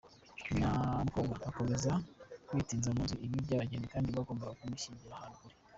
[0.57, 1.91] Nyamukobwa akomeza
[2.47, 5.55] kwitinza mu nzu ibi by’abageni kandi bagombaga kumushyingira ahantu kure.